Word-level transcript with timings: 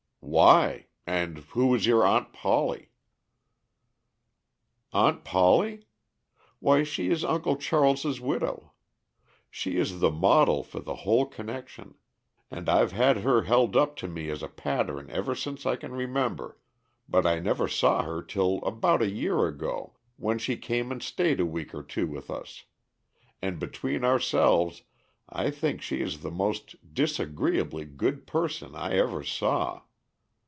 "Why? 0.23 0.85
and 1.07 1.39
who 1.39 1.73
is 1.75 1.85
your 1.87 2.05
Aunt 2.05 2.31
Polly?" 2.31 2.91
"Aunt 4.93 5.23
Polly? 5.25 5.87
Why 6.59 6.83
she 6.83 7.09
is 7.09 7.25
Uncle 7.25 7.57
Charles's 7.57 8.21
widow. 8.21 8.71
She 9.49 9.77
is 9.77 9.99
the 9.99 10.11
model 10.11 10.63
for 10.63 10.79
the 10.79 10.97
whole 10.97 11.25
connection; 11.25 11.95
and 12.51 12.69
I've 12.69 12.91
had 12.93 13.21
her 13.23 13.41
held 13.41 13.75
up 13.75 13.95
to 13.97 14.07
me 14.07 14.29
as 14.29 14.41
a 14.43 14.47
pattern 14.47 15.09
ever 15.09 15.33
since 15.35 15.65
I 15.65 15.75
can 15.75 15.91
remember, 15.91 16.57
but 17.09 17.25
I 17.25 17.39
never 17.39 17.67
saw 17.67 18.03
her 18.03 18.21
till 18.21 18.59
about 18.63 19.01
a 19.01 19.09
year 19.09 19.47
ago, 19.47 19.97
when 20.17 20.37
she 20.37 20.55
came 20.55 20.91
and 20.93 21.01
staid 21.03 21.39
a 21.41 21.45
week 21.47 21.73
or 21.73 21.81
two 21.83 22.05
with 22.07 22.29
us; 22.29 22.63
and 23.41 23.59
between 23.59 24.05
ourselves 24.05 24.83
I 25.27 25.49
think 25.49 25.81
she 25.81 25.99
is 25.99 26.21
the 26.21 26.31
most 26.31 26.93
disagreeably 26.93 27.83
good 27.85 28.25
person 28.27 28.75
I 28.75 28.93
ever 28.93 29.23
saw. 29.23 29.81